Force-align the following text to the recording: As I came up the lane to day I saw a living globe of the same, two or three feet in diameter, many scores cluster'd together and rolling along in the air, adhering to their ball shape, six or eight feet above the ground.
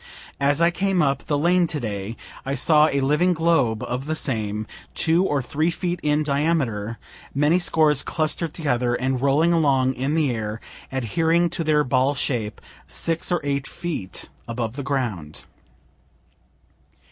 As 0.39 0.59
I 0.59 0.71
came 0.71 1.03
up 1.03 1.27
the 1.27 1.37
lane 1.37 1.67
to 1.67 1.79
day 1.79 2.17
I 2.43 2.55
saw 2.55 2.87
a 2.87 3.01
living 3.01 3.33
globe 3.33 3.83
of 3.83 4.07
the 4.07 4.15
same, 4.15 4.65
two 4.95 5.23
or 5.23 5.43
three 5.43 5.69
feet 5.69 5.99
in 6.01 6.23
diameter, 6.23 6.97
many 7.35 7.59
scores 7.59 8.01
cluster'd 8.01 8.51
together 8.51 8.95
and 8.95 9.21
rolling 9.21 9.53
along 9.53 9.93
in 9.93 10.15
the 10.15 10.31
air, 10.31 10.59
adhering 10.91 11.51
to 11.51 11.63
their 11.63 11.83
ball 11.83 12.15
shape, 12.15 12.61
six 12.87 13.31
or 13.31 13.41
eight 13.43 13.67
feet 13.67 14.31
above 14.47 14.75
the 14.75 14.81
ground. 14.81 15.45